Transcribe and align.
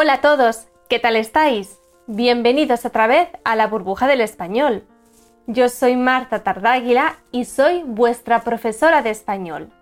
Hola 0.00 0.12
a 0.12 0.20
todos, 0.20 0.68
¿qué 0.88 1.00
tal 1.00 1.16
estáis? 1.16 1.80
Bienvenidos 2.06 2.84
otra 2.84 3.08
vez 3.08 3.30
a 3.42 3.56
la 3.56 3.66
burbuja 3.66 4.06
del 4.06 4.20
español. 4.20 4.86
Yo 5.48 5.68
soy 5.68 5.96
Marta 5.96 6.44
Tardáguila 6.44 7.16
y 7.32 7.46
soy 7.46 7.82
vuestra 7.82 8.44
profesora 8.44 9.02
de 9.02 9.10
español. 9.10 9.72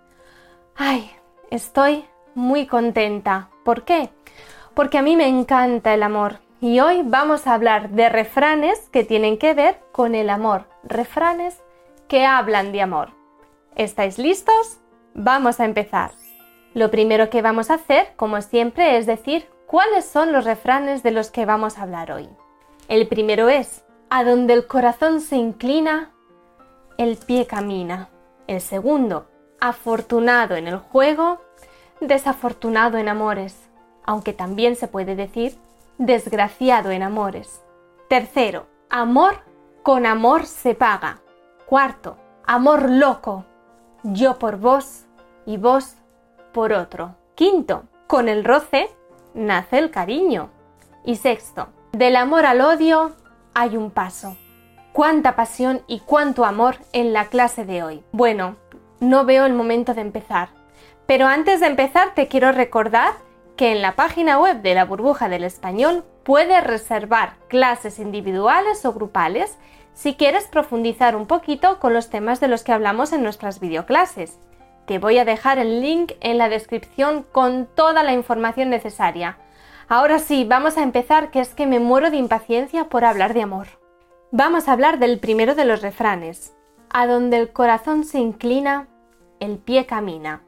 Ay, 0.75 1.11
estoy 1.51 2.03
muy 2.33 2.65
contenta. 2.65 3.51
¿Por 3.63 3.83
qué? 3.85 4.09
Porque 4.73 4.97
a 4.97 5.03
mí 5.03 5.15
me 5.15 5.27
encanta 5.27 5.93
el 5.93 6.01
amor 6.01 6.39
y 6.61 6.79
hoy 6.79 7.03
vamos 7.05 7.45
a 7.45 7.53
hablar 7.53 7.91
de 7.91 8.09
refranes 8.09 8.89
que 8.89 9.03
tienen 9.03 9.37
que 9.37 9.53
ver 9.53 9.81
con 9.91 10.15
el 10.15 10.31
amor. 10.31 10.67
Refranes 10.81 11.61
que 12.07 12.25
hablan 12.25 12.71
de 12.71 12.81
amor. 12.81 13.11
¿Estáis 13.75 14.17
listos? 14.17 14.79
Vamos 15.13 15.59
a 15.59 15.65
empezar. 15.65 16.09
Lo 16.73 16.89
primero 16.89 17.29
que 17.29 17.43
vamos 17.43 17.69
a 17.69 17.75
hacer, 17.75 18.15
como 18.15 18.41
siempre, 18.41 18.97
es 18.97 19.05
decir 19.05 19.47
¿Cuáles 19.67 20.05
son 20.05 20.31
los 20.31 20.45
refranes 20.45 21.03
de 21.03 21.11
los 21.11 21.29
que 21.29 21.45
vamos 21.45 21.77
a 21.77 21.81
hablar 21.81 22.13
hoy? 22.13 22.29
El 22.87 23.05
primero 23.09 23.49
es, 23.49 23.83
a 24.09 24.23
donde 24.23 24.53
el 24.53 24.65
corazón 24.65 25.19
se 25.19 25.35
inclina, 25.35 26.13
el 26.97 27.17
pie 27.17 27.47
camina. 27.47 28.07
El 28.47 28.61
segundo, 28.61 29.27
afortunado 29.59 30.55
en 30.55 30.67
el 30.67 30.77
juego, 30.77 31.41
desafortunado 31.99 32.97
en 32.97 33.09
amores, 33.09 33.57
aunque 34.05 34.31
también 34.31 34.77
se 34.77 34.87
puede 34.87 35.17
decir 35.17 35.57
desgraciado 35.97 36.91
en 36.91 37.03
amores. 37.03 37.61
Tercero, 38.07 38.67
amor 38.89 39.41
con 39.83 40.05
amor 40.05 40.45
se 40.45 40.75
paga. 40.75 41.19
Cuarto, 41.65 42.15
amor 42.45 42.89
loco, 42.89 43.43
yo 44.03 44.39
por 44.39 44.59
vos 44.59 45.03
y 45.45 45.57
vos 45.57 45.95
por 46.53 46.71
otro. 46.71 47.15
Quinto, 47.35 47.83
con 48.07 48.29
el 48.29 48.45
roce 48.45 48.89
nace 49.37 49.77
el 49.77 49.91
cariño. 49.91 50.49
Y 51.05 51.15
sexto, 51.15 51.69
del 51.93 52.15
amor 52.15 52.45
al 52.45 52.59
odio 52.59 53.15
hay 53.53 53.77
un 53.77 53.91
paso. 53.91 54.35
Cuánta 54.91 55.35
pasión 55.35 55.83
y 55.87 55.99
cuánto 55.99 56.43
amor 56.43 56.77
en 56.91 57.13
la 57.13 57.25
clase 57.27 57.63
de 57.63 57.83
hoy. 57.83 58.03
Bueno, 58.11 58.57
no 58.99 59.25
veo 59.25 59.45
el 59.45 59.53
momento 59.53 59.93
de 59.93 60.01
empezar. 60.01 60.49
Pero 61.05 61.27
antes 61.27 61.59
de 61.59 61.67
empezar 61.67 62.13
te 62.15 62.27
quiero 62.27 62.51
recordar 62.51 63.13
que 63.55 63.71
en 63.71 63.81
la 63.81 63.95
página 63.95 64.39
web 64.39 64.61
de 64.61 64.75
la 64.75 64.85
burbuja 64.85 65.29
del 65.29 65.43
español 65.43 66.03
puedes 66.23 66.63
reservar 66.63 67.35
clases 67.47 67.99
individuales 67.99 68.85
o 68.85 68.93
grupales 68.93 69.57
si 69.93 70.15
quieres 70.15 70.45
profundizar 70.47 71.15
un 71.15 71.25
poquito 71.25 71.79
con 71.79 71.93
los 71.93 72.09
temas 72.09 72.39
de 72.39 72.47
los 72.47 72.63
que 72.63 72.71
hablamos 72.71 73.13
en 73.13 73.23
nuestras 73.23 73.59
videoclases. 73.59 74.37
Te 74.87 74.99
voy 74.99 75.17
a 75.17 75.25
dejar 75.25 75.59
el 75.59 75.81
link 75.81 76.13
en 76.21 76.37
la 76.37 76.47
descripción 76.47 77.25
con 77.33 77.65
toda 77.65 78.03
la 78.03 78.13
información 78.13 78.69
necesaria. 78.69 79.37
Ahora 79.89 80.17
sí, 80.17 80.45
vamos 80.45 80.77
a 80.77 80.81
empezar, 80.81 81.29
que 81.29 81.41
es 81.41 81.53
que 81.53 81.67
me 81.67 81.81
muero 81.81 82.09
de 82.09 82.15
impaciencia 82.15 82.85
por 82.85 83.03
hablar 83.03 83.33
de 83.33 83.41
amor. 83.41 83.67
Vamos 84.31 84.69
a 84.69 84.71
hablar 84.71 84.97
del 84.97 85.19
primero 85.19 85.55
de 85.55 85.65
los 85.65 85.81
refranes. 85.81 86.55
A 86.89 87.05
donde 87.05 87.35
el 87.35 87.51
corazón 87.51 88.05
se 88.05 88.19
inclina, 88.19 88.87
el 89.41 89.57
pie 89.57 89.85
camina. 89.85 90.41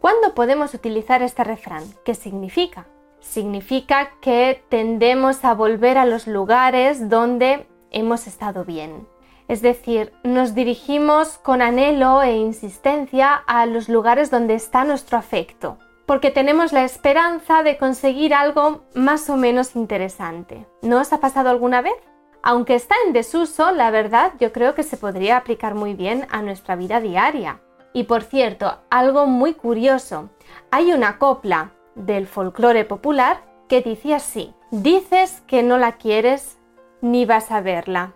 ¿Cuándo 0.00 0.34
podemos 0.34 0.72
utilizar 0.72 1.22
este 1.22 1.44
refrán? 1.44 1.84
¿Qué 2.02 2.14
significa? 2.14 2.86
Significa 3.20 4.12
que 4.22 4.62
tendemos 4.70 5.44
a 5.44 5.52
volver 5.52 5.98
a 5.98 6.06
los 6.06 6.26
lugares 6.26 7.10
donde 7.10 7.66
hemos 7.90 8.26
estado 8.26 8.64
bien. 8.64 9.06
Es 9.48 9.62
decir, 9.62 10.12
nos 10.24 10.54
dirigimos 10.54 11.38
con 11.38 11.62
anhelo 11.62 12.22
e 12.22 12.36
insistencia 12.36 13.34
a 13.34 13.66
los 13.66 13.88
lugares 13.88 14.30
donde 14.30 14.54
está 14.54 14.84
nuestro 14.84 15.18
afecto, 15.18 15.78
porque 16.04 16.32
tenemos 16.32 16.72
la 16.72 16.84
esperanza 16.84 17.62
de 17.62 17.78
conseguir 17.78 18.34
algo 18.34 18.82
más 18.94 19.30
o 19.30 19.36
menos 19.36 19.76
interesante. 19.76 20.66
¿No 20.82 21.00
os 21.00 21.12
ha 21.12 21.20
pasado 21.20 21.48
alguna 21.48 21.80
vez? 21.80 21.94
Aunque 22.42 22.74
está 22.74 22.96
en 23.06 23.12
desuso, 23.12 23.70
la 23.70 23.90
verdad 23.90 24.32
yo 24.40 24.52
creo 24.52 24.74
que 24.74 24.82
se 24.82 24.96
podría 24.96 25.36
aplicar 25.36 25.76
muy 25.76 25.94
bien 25.94 26.26
a 26.30 26.42
nuestra 26.42 26.74
vida 26.74 27.00
diaria. 27.00 27.60
Y 27.92 28.04
por 28.04 28.24
cierto, 28.24 28.78
algo 28.90 29.26
muy 29.26 29.54
curioso, 29.54 30.28
hay 30.72 30.92
una 30.92 31.18
copla 31.18 31.70
del 31.94 32.26
folclore 32.26 32.84
popular 32.84 33.44
que 33.68 33.80
dice 33.80 34.12
así, 34.14 34.54
dices 34.70 35.42
que 35.46 35.62
no 35.62 35.78
la 35.78 35.92
quieres 35.92 36.58
ni 37.00 37.24
vas 37.24 37.50
a 37.50 37.60
verla 37.60 38.12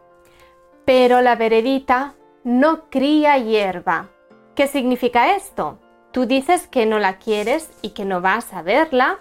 pero 0.85 1.21
la 1.21 1.37
veredita 1.37 2.15
no 2.45 2.89
cría 2.91 3.39
hierba. 3.39 4.09
¿Qué 4.55 4.67
significa 4.67 5.37
esto? 5.37 5.79
Tú 6.13 6.27
dices 6.27 6.67
que 6.67 6.87
no 6.87 6.99
la 6.99 7.19
quieres 7.19 7.71
y 7.83 7.91
que 7.91 8.05
no 8.05 8.21
vas 8.21 8.53
a 8.53 8.63
verla, 8.63 9.21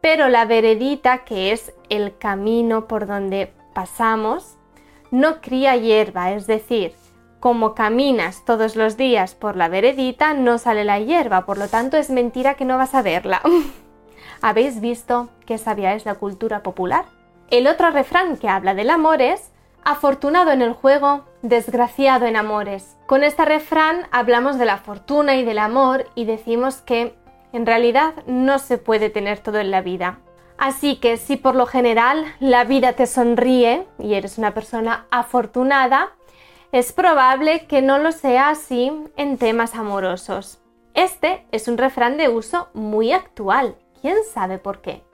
pero 0.00 0.28
la 0.28 0.44
veredita, 0.44 1.24
que 1.24 1.52
es 1.52 1.72
el 1.88 2.18
camino 2.18 2.88
por 2.88 3.06
donde 3.06 3.52
pasamos, 3.72 4.58
no 5.10 5.40
cría 5.40 5.76
hierba, 5.76 6.32
es 6.32 6.46
decir, 6.46 6.94
como 7.40 7.74
caminas 7.74 8.44
todos 8.44 8.74
los 8.74 8.96
días 8.96 9.34
por 9.34 9.54
la 9.56 9.68
veredita, 9.68 10.34
no 10.34 10.58
sale 10.58 10.84
la 10.84 10.98
hierba, 10.98 11.46
por 11.46 11.58
lo 11.58 11.68
tanto 11.68 11.96
es 11.96 12.10
mentira 12.10 12.54
que 12.54 12.64
no 12.64 12.78
vas 12.78 12.94
a 12.94 13.02
verla. 13.02 13.42
¿Habéis 14.42 14.80
visto 14.80 15.28
que 15.46 15.58
sabia 15.58 15.94
es 15.94 16.04
la 16.04 16.16
cultura 16.16 16.62
popular? 16.62 17.04
El 17.50 17.66
otro 17.66 17.90
refrán 17.90 18.36
que 18.36 18.48
habla 18.48 18.74
del 18.74 18.90
amor 18.90 19.22
es 19.22 19.52
Afortunado 19.86 20.50
en 20.50 20.62
el 20.62 20.72
juego, 20.72 21.26
desgraciado 21.42 22.24
en 22.24 22.36
amores. 22.36 22.96
Con 23.04 23.22
este 23.22 23.44
refrán 23.44 24.08
hablamos 24.12 24.58
de 24.58 24.64
la 24.64 24.78
fortuna 24.78 25.36
y 25.36 25.44
del 25.44 25.58
amor 25.58 26.06
y 26.14 26.24
decimos 26.24 26.76
que 26.80 27.14
en 27.52 27.66
realidad 27.66 28.14
no 28.26 28.58
se 28.58 28.78
puede 28.78 29.10
tener 29.10 29.40
todo 29.40 29.58
en 29.58 29.70
la 29.70 29.82
vida. 29.82 30.20
Así 30.56 30.96
que 30.96 31.18
si 31.18 31.36
por 31.36 31.54
lo 31.54 31.66
general 31.66 32.24
la 32.40 32.64
vida 32.64 32.94
te 32.94 33.06
sonríe 33.06 33.86
y 33.98 34.14
eres 34.14 34.38
una 34.38 34.54
persona 34.54 35.06
afortunada, 35.10 36.12
es 36.72 36.94
probable 36.94 37.66
que 37.66 37.82
no 37.82 37.98
lo 37.98 38.10
sea 38.10 38.48
así 38.48 38.90
en 39.16 39.36
temas 39.36 39.74
amorosos. 39.74 40.60
Este 40.94 41.46
es 41.52 41.68
un 41.68 41.76
refrán 41.76 42.16
de 42.16 42.30
uso 42.30 42.68
muy 42.72 43.12
actual. 43.12 43.76
¿Quién 44.00 44.16
sabe 44.32 44.56
por 44.56 44.80
qué? 44.80 45.04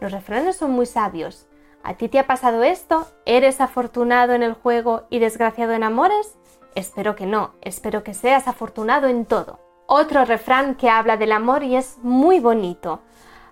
Los 0.00 0.12
refranes 0.12 0.56
son 0.56 0.70
muy 0.70 0.86
sabios 0.86 1.47
¿A 1.88 1.94
ti 1.94 2.10
te 2.10 2.18
ha 2.18 2.26
pasado 2.26 2.64
esto? 2.64 3.06
¿Eres 3.24 3.62
afortunado 3.62 4.34
en 4.34 4.42
el 4.42 4.52
juego 4.52 5.04
y 5.08 5.20
desgraciado 5.20 5.72
en 5.72 5.82
amores? 5.82 6.36
Espero 6.74 7.16
que 7.16 7.24
no, 7.24 7.54
espero 7.62 8.04
que 8.04 8.12
seas 8.12 8.46
afortunado 8.46 9.06
en 9.08 9.24
todo. 9.24 9.58
Otro 9.86 10.26
refrán 10.26 10.74
que 10.74 10.90
habla 10.90 11.16
del 11.16 11.32
amor 11.32 11.62
y 11.62 11.76
es 11.76 11.96
muy 12.02 12.40
bonito. 12.40 13.00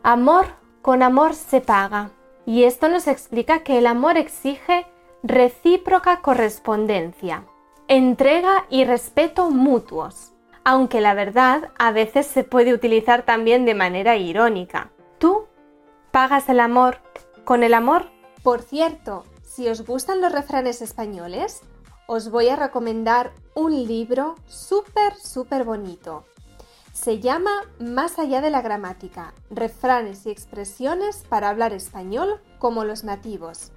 Amor 0.03 0.49
con 0.83 1.03
amor 1.03 1.33
se 1.33 1.63
paga. 1.63 2.11
Y 2.45 2.65
esto 2.65 2.91
nos 2.91 3.07
explica 3.07 3.61
que 3.61 3.79
el 3.79 3.87
amor 3.87 4.19
exige 4.19 4.87
recíproca 5.23 6.21
correspondencia, 6.21 7.45
entrega 7.89 8.67
y 8.69 8.85
respeto 8.85 9.49
mutuos, 9.49 10.35
aunque 10.63 11.01
la 11.01 11.15
verdad 11.15 11.71
a 11.79 11.91
veces 11.91 12.27
se 12.27 12.45
puede 12.45 12.75
utilizar 12.75 13.23
también 13.23 13.65
de 13.65 13.75
manera 13.75 14.17
irónica. 14.17 14.91
¿Tú 15.17 15.47
pagas 16.11 16.51
el 16.51 16.61
amor 16.61 16.99
con 17.47 17.62
el 17.62 17.73
amor? 17.73 18.15
Por 18.46 18.62
cierto, 18.62 19.25
si 19.43 19.69
os 19.69 19.84
gustan 19.84 20.20
los 20.20 20.31
refranes 20.31 20.81
españoles, 20.81 21.62
os 22.06 22.31
voy 22.31 22.48
a 22.48 22.54
recomendar 22.54 23.32
un 23.56 23.72
libro 23.88 24.37
súper, 24.46 25.16
súper 25.16 25.64
bonito. 25.64 26.25
Se 26.93 27.19
llama 27.19 27.50
Más 27.81 28.20
allá 28.20 28.40
de 28.40 28.50
la 28.50 28.62
gramática, 28.62 29.34
refranes 29.50 30.26
y 30.26 30.31
expresiones 30.31 31.25
para 31.28 31.48
hablar 31.48 31.72
español 31.72 32.40
como 32.60 32.84
los 32.84 33.02
nativos. 33.02 33.72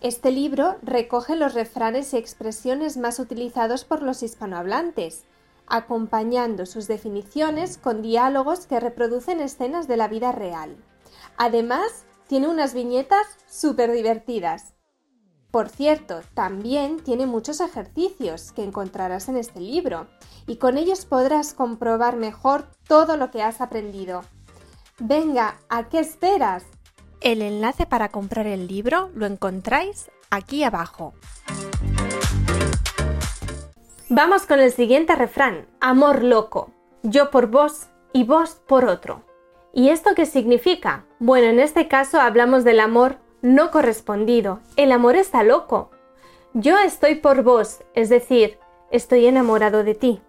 Este 0.00 0.30
libro 0.30 0.76
recoge 0.82 1.34
los 1.34 1.52
refranes 1.52 2.14
y 2.14 2.18
expresiones 2.18 2.96
más 2.98 3.18
utilizados 3.18 3.84
por 3.84 4.00
los 4.04 4.22
hispanohablantes, 4.22 5.24
acompañando 5.66 6.66
sus 6.66 6.86
definiciones 6.86 7.78
con 7.78 8.00
diálogos 8.00 8.68
que 8.68 8.78
reproducen 8.78 9.40
escenas 9.40 9.88
de 9.88 9.96
la 9.96 10.06
vida 10.06 10.30
real. 10.30 10.76
Además, 11.36 12.04
tiene 12.28 12.48
unas 12.48 12.74
viñetas 12.74 13.26
súper 13.48 13.92
divertidas. 13.92 14.74
Por 15.50 15.68
cierto, 15.68 16.22
también 16.34 17.00
tiene 17.00 17.26
muchos 17.26 17.60
ejercicios 17.60 18.52
que 18.52 18.64
encontrarás 18.64 19.28
en 19.28 19.36
este 19.36 19.60
libro 19.60 20.08
y 20.46 20.56
con 20.56 20.78
ellos 20.78 21.04
podrás 21.04 21.52
comprobar 21.52 22.16
mejor 22.16 22.68
todo 22.88 23.16
lo 23.16 23.30
que 23.30 23.42
has 23.42 23.60
aprendido. 23.60 24.22
Venga, 24.98 25.58
¿a 25.68 25.88
qué 25.88 26.00
esperas? 26.00 26.64
El 27.20 27.42
enlace 27.42 27.86
para 27.86 28.08
comprar 28.08 28.46
el 28.46 28.66
libro 28.66 29.10
lo 29.14 29.26
encontráis 29.26 30.10
aquí 30.30 30.64
abajo. 30.64 31.14
Vamos 34.08 34.46
con 34.46 34.60
el 34.60 34.72
siguiente 34.72 35.14
refrán. 35.16 35.66
Amor 35.80 36.22
loco. 36.22 36.70
Yo 37.02 37.30
por 37.30 37.46
vos 37.46 37.88
y 38.12 38.24
vos 38.24 38.60
por 38.66 38.84
otro. 38.84 39.24
¿Y 39.74 39.88
esto 39.88 40.14
qué 40.14 40.26
significa? 40.26 41.06
Bueno, 41.18 41.46
en 41.48 41.58
este 41.58 41.88
caso 41.88 42.20
hablamos 42.20 42.62
del 42.62 42.80
amor 42.80 43.16
no 43.40 43.70
correspondido. 43.70 44.60
El 44.76 44.92
amor 44.92 45.16
está 45.16 45.42
loco. 45.42 45.90
Yo 46.52 46.78
estoy 46.78 47.14
por 47.14 47.42
vos, 47.42 47.82
es 47.94 48.10
decir, 48.10 48.58
estoy 48.90 49.26
enamorado 49.26 49.82
de 49.82 49.94
ti. 49.94 50.20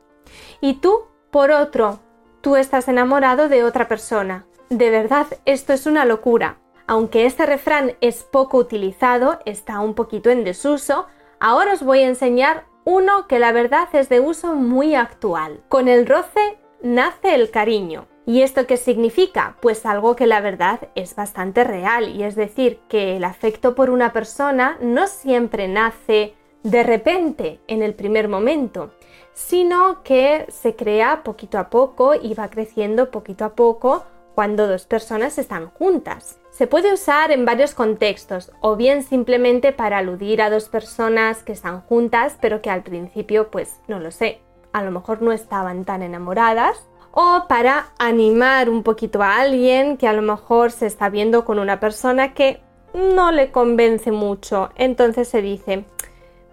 Y 0.62 0.75
tú 0.75 1.07
por 1.30 1.51
otro. 1.51 2.00
Tú 2.40 2.56
estás 2.56 2.88
enamorado 2.88 3.50
de 3.50 3.66
otra 3.66 3.88
persona. 3.88 4.45
De 4.69 4.90
verdad, 4.90 5.28
esto 5.46 5.74
es 5.74 5.86
una 5.86 6.06
locura. 6.06 6.60
Aunque 6.88 7.25
este 7.25 7.46
refrán 7.46 7.98
es 8.00 8.24
poco 8.24 8.57
utilizado, 8.57 9.39
está 9.46 9.80
un 9.80 9.94
poquito 9.94 10.30
en 10.30 10.44
desuso, 10.44 11.07
ahora 11.39 11.74
os 11.74 11.84
voy 11.84 12.00
a 12.00 12.07
enseñar 12.07 12.66
uno 12.86 13.28
que 13.28 13.39
la 13.39 13.51
verdad 13.51 13.88
es 13.94 14.10
de 14.10 14.19
uso 14.19 14.56
muy 14.56 14.96
actual. 14.96 15.63
Con 15.69 15.88
el 15.88 16.06
roce 16.06 16.57
nace 16.81 17.36
el 17.36 17.51
cariño. 17.51 18.07
¿Y 18.25 18.42
esto 18.42 18.66
qué 18.68 18.78
significa? 18.78 19.58
Pues 19.62 19.86
algo 19.86 20.16
que 20.16 20.28
la 20.28 20.40
verdad 20.40 20.80
es 20.96 21.16
bastante 21.16 21.64
real, 21.64 22.10
y 22.10 22.24
es 22.24 22.36
decir, 22.36 22.80
que 22.88 23.18
el 23.18 23.25
afecto 23.25 23.75
por 23.75 23.90
una 23.90 24.14
persona 24.14 24.78
no 24.81 25.08
siempre 25.08 25.68
nace 25.68 26.34
de 26.64 26.84
repente 26.84 27.60
en 27.68 27.84
el 27.84 27.94
primer 27.94 28.30
momento, 28.30 28.94
sino 29.34 30.04
que 30.04 30.46
se 30.50 30.75
crea 30.75 31.24
poquito 31.24 31.58
a 31.58 31.70
poco 31.70 32.14
y 32.16 32.34
va 32.34 32.50
creciendo 32.50 33.12
poquito 33.12 33.44
a 33.44 33.56
poco 33.56 34.06
cuando 34.36 34.68
dos 34.68 34.86
personas 34.86 35.38
están 35.38 35.70
juntas. 35.72 36.40
Se 36.50 36.66
puede 36.66 36.94
usar 36.94 37.31
en 37.31 37.46
varios 37.46 37.74
contextos, 37.74 38.52
o 38.62 38.78
bien 38.78 39.04
simplemente 39.04 39.74
para 39.74 39.98
aludir 39.98 40.42
a 40.42 40.50
dos 40.50 40.70
personas 40.70 41.44
que 41.44 41.52
están 41.52 41.81
juntas, 41.81 42.38
pero 42.40 42.62
que 42.62 42.70
al 42.70 42.84
principio, 42.84 43.52
pues 43.52 43.81
no 43.88 44.00
lo 44.00 44.12
sé, 44.12 44.40
a 44.72 44.81
lo 44.84 44.92
mejor 44.92 45.22
no 45.22 45.31
estaban 45.31 45.84
tan 45.84 46.02
enamoradas, 46.02 46.88
o 47.13 47.45
para 47.48 47.88
animar 47.98 48.69
un 48.69 48.83
poquito 48.83 49.24
a 49.24 49.38
alguien 49.38 49.98
que 49.98 50.07
a 50.07 50.13
lo 50.13 50.21
mejor 50.21 50.71
se 50.71 50.88
está 50.88 51.10
viendo 51.10 51.45
con 51.45 51.60
una 51.60 51.80
persona 51.80 52.33
que 52.33 52.62
no 52.94 53.31
le 53.31 53.51
convence 53.51 54.12
mucho. 54.12 54.69
Entonces 54.75 55.27
se 55.27 55.42
dice, 55.42 55.86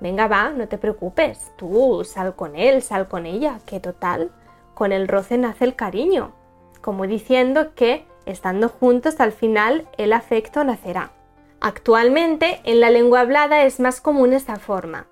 venga 0.01 0.29
va, 0.29 0.51
no 0.51 0.69
te 0.69 0.79
preocupes, 0.79 1.51
tú 1.57 2.03
sal 2.05 2.37
con 2.37 2.57
él, 2.57 2.83
sal 2.83 3.09
con 3.09 3.27
ella, 3.27 3.59
que 3.67 3.81
total, 3.81 4.31
con 4.75 4.93
el 4.93 5.09
roce 5.09 5.39
nace 5.39 5.65
el 5.65 5.75
cariño 5.75 6.33
como 6.81 7.07
diciendo 7.07 7.75
que 7.75 8.07
estando 8.27 8.69
juntos 8.69 9.21
al 9.21 9.33
final 9.33 9.89
el 9.97 10.13
afecto 10.13 10.65
nacerá. 10.65 11.13
Actualmente 11.61 12.61
en 12.65 12.81
la 12.81 12.91
lengua 12.91 13.21
hablada 13.21 13.65
es 13.65 13.81
más 13.81 14.01
común 14.01 14.33
esta 14.33 14.57
forma. 14.57 15.07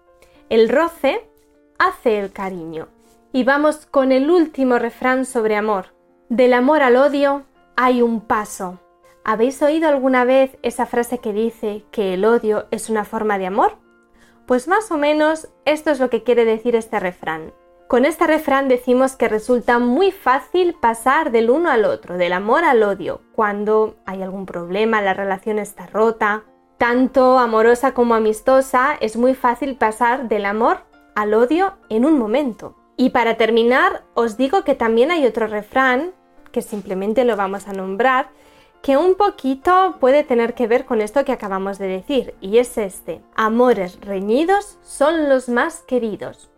El 0.48 0.68
roce 0.68 1.28
hace 1.78 2.18
el 2.18 2.32
cariño. 2.32 2.88
Y 3.30 3.44
vamos 3.44 3.84
con 3.84 4.10
el 4.10 4.30
último 4.30 4.78
refrán 4.78 5.26
sobre 5.26 5.54
amor. 5.54 5.94
Del 6.30 6.54
amor 6.54 6.82
al 6.82 6.96
odio 6.96 7.44
hay 7.76 8.00
un 8.00 8.22
paso. 8.22 8.80
¿Habéis 9.22 9.60
oído 9.60 9.88
alguna 9.88 10.24
vez 10.24 10.56
esa 10.62 10.86
frase 10.86 11.18
que 11.18 11.34
dice 11.34 11.84
que 11.90 12.14
el 12.14 12.24
odio 12.24 12.66
es 12.70 12.88
una 12.88 13.04
forma 13.04 13.36
de 13.36 13.46
amor? 13.46 13.76
Pues 14.46 14.66
más 14.66 14.90
o 14.90 14.96
menos 14.96 15.48
esto 15.66 15.90
es 15.90 16.00
lo 16.00 16.08
que 16.08 16.22
quiere 16.22 16.46
decir 16.46 16.74
este 16.74 16.98
refrán. 17.00 17.52
Con 17.86 18.06
este 18.06 18.26
refrán 18.26 18.66
decimos 18.68 19.14
que 19.14 19.28
resulta 19.28 19.78
muy 19.78 20.10
fácil 20.10 20.74
pasar 20.74 21.30
del 21.30 21.50
uno 21.50 21.70
al 21.70 21.84
otro, 21.84 22.16
del 22.16 22.32
amor 22.32 22.64
al 22.64 22.82
odio, 22.82 23.20
cuando 23.34 23.96
hay 24.06 24.22
algún 24.22 24.46
problema, 24.46 25.02
la 25.02 25.12
relación 25.12 25.58
está 25.58 25.86
rota. 25.86 26.44
Tanto 26.78 27.38
amorosa 27.38 27.92
como 27.92 28.14
amistosa, 28.14 28.96
es 29.00 29.18
muy 29.18 29.34
fácil 29.34 29.76
pasar 29.76 30.28
del 30.28 30.46
amor 30.46 30.84
al 31.14 31.34
odio 31.34 31.74
en 31.90 32.06
un 32.06 32.18
momento. 32.18 32.77
Y 33.00 33.10
para 33.10 33.36
terminar, 33.36 34.02
os 34.14 34.36
digo 34.36 34.64
que 34.64 34.74
también 34.74 35.12
hay 35.12 35.24
otro 35.24 35.46
refrán, 35.46 36.10
que 36.50 36.62
simplemente 36.62 37.24
lo 37.24 37.36
vamos 37.36 37.68
a 37.68 37.72
nombrar, 37.72 38.30
que 38.82 38.96
un 38.96 39.14
poquito 39.14 39.96
puede 40.00 40.24
tener 40.24 40.54
que 40.54 40.66
ver 40.66 40.84
con 40.84 41.00
esto 41.00 41.24
que 41.24 41.30
acabamos 41.30 41.78
de 41.78 41.86
decir, 41.86 42.34
y 42.40 42.58
es 42.58 42.76
este. 42.76 43.22
Amores 43.36 44.00
reñidos 44.00 44.80
son 44.82 45.28
los 45.28 45.48
más 45.48 45.82
queridos. 45.82 46.50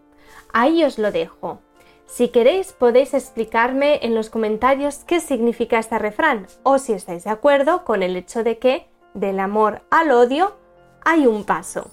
Ahí 0.51 0.83
os 0.83 0.99
lo 0.99 1.13
dejo. 1.13 1.61
Si 2.07 2.29
queréis 2.29 2.73
podéis 2.73 3.13
explicarme 3.13 4.01
en 4.03 4.15
los 4.15 4.31
comentarios 4.31 5.05
qué 5.07 5.21
significa 5.21 5.79
este 5.79 5.99
refrán 5.99 6.47
o 6.63 6.79
si 6.79 6.95
estáis 6.95 7.25
de 7.25 7.31
acuerdo 7.31 7.85
con 7.85 8.03
el 8.03 8.17
hecho 8.17 8.43
de 8.45 8.59
que 8.59 8.89
del 9.13 9.41
amor 9.41 9.83
al 9.91 10.11
odio 10.11 10.57
hay 11.05 11.27
un 11.27 11.45
paso. 11.45 11.91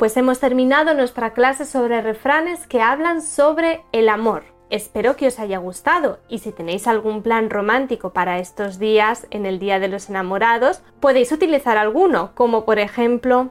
Pues 0.00 0.16
hemos 0.16 0.40
terminado 0.40 0.94
nuestra 0.94 1.34
clase 1.34 1.66
sobre 1.66 2.00
refranes 2.00 2.66
que 2.66 2.80
hablan 2.80 3.20
sobre 3.20 3.84
el 3.92 4.08
amor. 4.08 4.44
Espero 4.70 5.14
que 5.14 5.26
os 5.26 5.38
haya 5.38 5.58
gustado 5.58 6.20
y 6.26 6.38
si 6.38 6.52
tenéis 6.52 6.86
algún 6.86 7.22
plan 7.22 7.50
romántico 7.50 8.14
para 8.14 8.38
estos 8.38 8.78
días, 8.78 9.26
en 9.28 9.44
el 9.44 9.58
Día 9.58 9.78
de 9.78 9.88
los 9.88 10.08
Enamorados, 10.08 10.80
podéis 11.00 11.32
utilizar 11.32 11.76
alguno, 11.76 12.30
como 12.34 12.64
por 12.64 12.78
ejemplo, 12.78 13.50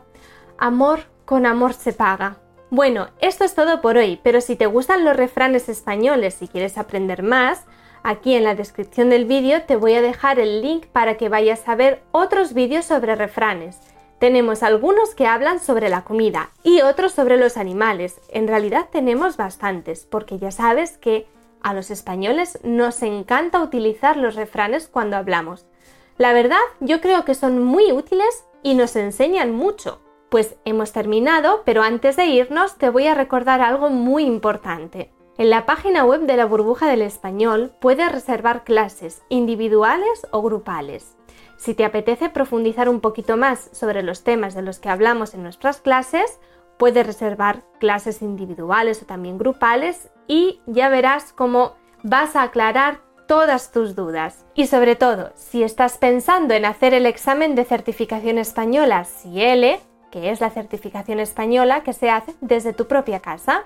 amor 0.57 1.01
con 1.23 1.45
amor 1.45 1.73
se 1.73 1.93
paga 1.93 2.37
bueno, 2.71 3.09
esto 3.19 3.45
es 3.45 3.55
todo 3.55 3.81
por 3.81 3.97
hoy, 3.97 4.19
pero 4.21 4.41
si 4.41 4.55
te 4.55 4.67
gustan 4.67 5.03
los 5.03 5.17
refranes 5.17 5.69
españoles 5.69 6.39
y 6.41 6.47
quieres 6.47 6.77
aprender 6.77 7.23
más, 7.23 7.65
aquí 8.03 8.35
en 8.35 8.43
la 8.43 8.53
descripción 8.53 9.09
del 9.09 9.25
vídeo 9.25 9.63
te 9.63 9.75
voy 9.75 9.95
a 9.95 10.03
dejar 10.03 10.39
el 10.39 10.61
link 10.61 10.85
para 10.85 11.17
que 11.17 11.29
vayas 11.29 11.67
a 11.67 11.73
ver 11.73 12.03
otros 12.11 12.53
vídeos 12.53 12.85
sobre 12.85 13.15
refranes. 13.15 13.88
Tenemos 14.19 14.63
algunos 14.63 15.15
que 15.15 15.27
hablan 15.27 15.61
sobre 15.61 15.87
la 15.87 16.03
comida 16.03 16.51
y 16.61 16.81
otros 16.81 17.13
sobre 17.13 17.37
los 17.37 17.55
animales. 17.55 18.19
En 18.27 18.49
realidad 18.49 18.89
tenemos 18.91 19.37
bastantes, 19.37 20.05
porque 20.05 20.37
ya 20.37 20.51
sabes 20.51 20.97
que 20.97 21.25
a 21.61 21.73
los 21.73 21.89
españoles 21.89 22.59
nos 22.63 23.01
encanta 23.01 23.61
utilizar 23.61 24.17
los 24.17 24.35
refranes 24.35 24.89
cuando 24.89 25.15
hablamos. 25.15 25.65
La 26.17 26.33
verdad, 26.33 26.57
yo 26.81 26.99
creo 26.99 27.23
que 27.23 27.33
son 27.33 27.63
muy 27.63 27.93
útiles 27.93 28.45
y 28.61 28.75
nos 28.75 28.97
enseñan 28.97 29.53
mucho. 29.53 30.01
Pues 30.27 30.57
hemos 30.65 30.91
terminado, 30.91 31.61
pero 31.65 31.81
antes 31.81 32.17
de 32.17 32.25
irnos 32.25 32.77
te 32.77 32.89
voy 32.89 33.07
a 33.07 33.15
recordar 33.15 33.61
algo 33.61 33.89
muy 33.89 34.25
importante. 34.25 35.13
En 35.37 35.49
la 35.49 35.65
página 35.65 36.03
web 36.03 36.23
de 36.23 36.35
la 36.35 36.45
burbuja 36.45 36.89
del 36.89 37.01
español 37.03 37.71
puedes 37.79 38.11
reservar 38.11 38.65
clases 38.65 39.21
individuales 39.29 40.27
o 40.31 40.41
grupales. 40.41 41.15
Si 41.59 41.73
te 41.73 41.83
apetece 41.83 42.29
profundizar 42.29 42.87
un 42.87 43.01
poquito 43.01 43.35
más 43.35 43.69
sobre 43.73 44.01
los 44.01 44.23
temas 44.23 44.55
de 44.55 44.61
los 44.61 44.79
que 44.79 44.87
hablamos 44.87 45.33
en 45.33 45.43
nuestras 45.43 45.81
clases, 45.81 46.39
puedes 46.77 47.05
reservar 47.05 47.63
clases 47.81 48.21
individuales 48.21 49.03
o 49.03 49.05
también 49.05 49.37
grupales 49.37 50.09
y 50.25 50.61
ya 50.67 50.87
verás 50.87 51.33
cómo 51.33 51.75
vas 52.01 52.37
a 52.37 52.43
aclarar 52.43 53.01
todas 53.27 53.73
tus 53.73 53.93
dudas. 53.93 54.45
Y 54.55 54.67
sobre 54.67 54.95
todo, 54.95 55.33
si 55.35 55.61
estás 55.61 55.97
pensando 55.97 56.53
en 56.53 56.63
hacer 56.63 56.93
el 56.93 57.05
examen 57.05 57.55
de 57.55 57.65
certificación 57.65 58.37
española 58.37 59.03
CIELE, 59.03 59.81
que 60.11 60.31
es 60.31 60.39
la 60.39 60.51
certificación 60.51 61.19
española 61.19 61.83
que 61.83 61.91
se 61.91 62.09
hace 62.09 62.35
desde 62.39 62.71
tu 62.71 62.87
propia 62.87 63.19
casa. 63.19 63.65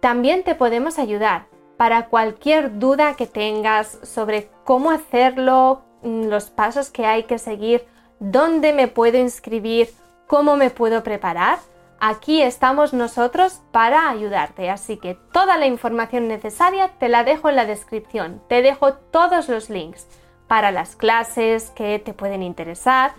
También 0.00 0.42
te 0.42 0.56
podemos 0.56 0.98
ayudar 0.98 1.46
para 1.76 2.08
cualquier 2.08 2.80
duda 2.80 3.14
que 3.14 3.26
tengas 3.26 4.00
sobre 4.02 4.50
cómo 4.64 4.90
hacerlo, 4.90 5.84
los 6.02 6.50
pasos 6.50 6.90
que 6.90 7.06
hay 7.06 7.24
que 7.24 7.38
seguir, 7.38 7.86
dónde 8.20 8.72
me 8.72 8.88
puedo 8.88 9.18
inscribir, 9.18 9.90
cómo 10.26 10.56
me 10.56 10.70
puedo 10.70 11.02
preparar. 11.02 11.58
Aquí 12.00 12.42
estamos 12.42 12.92
nosotros 12.92 13.60
para 13.72 14.08
ayudarte, 14.08 14.70
así 14.70 14.98
que 14.98 15.16
toda 15.32 15.58
la 15.58 15.66
información 15.66 16.28
necesaria 16.28 16.92
te 16.98 17.08
la 17.08 17.24
dejo 17.24 17.48
en 17.48 17.56
la 17.56 17.66
descripción. 17.66 18.40
Te 18.48 18.62
dejo 18.62 18.94
todos 18.94 19.48
los 19.48 19.68
links 19.68 20.06
para 20.46 20.70
las 20.70 20.94
clases 20.94 21.70
que 21.70 21.98
te 21.98 22.14
pueden 22.14 22.42
interesar, 22.42 23.12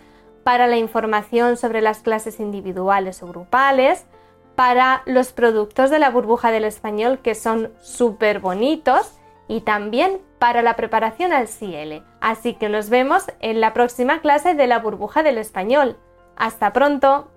para 0.43 0.67
la 0.67 0.77
información 0.77 1.57
sobre 1.57 1.81
las 1.81 2.00
clases 2.00 2.39
individuales 2.39 3.21
o 3.21 3.27
grupales, 3.27 4.05
para 4.55 5.03
los 5.05 5.31
productos 5.31 5.89
de 5.89 6.00
la 6.00 6.09
burbuja 6.09 6.51
del 6.51 6.65
español 6.65 7.19
que 7.19 7.36
son 7.36 7.71
súper 7.81 8.39
bonitos 8.39 9.19
y 9.50 9.62
también 9.62 10.22
para 10.38 10.62
la 10.62 10.77
preparación 10.77 11.34
al 11.34 11.48
CL. 11.48 12.03
Así 12.22 12.53
que 12.53 12.70
nos 12.70 12.89
vemos 12.89 13.25
en 13.41 13.60
la 13.60 13.74
próxima 13.74 14.22
clase 14.22 14.53
de 14.53 14.68
la 14.68 14.79
burbuja 14.79 15.24
del 15.24 15.38
español. 15.38 15.98
Hasta 16.38 16.72
pronto. 16.72 17.32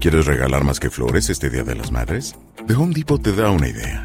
¿Quieres 0.00 0.26
regalar 0.26 0.64
más 0.64 0.80
que 0.80 0.90
flores 0.90 1.30
este 1.30 1.48
Día 1.48 1.62
de 1.62 1.76
las 1.76 1.92
Madres? 1.92 2.34
The 2.66 2.74
Home 2.74 2.92
Depot 2.92 3.22
te 3.22 3.32
da 3.32 3.52
una 3.52 3.68
idea. 3.68 4.04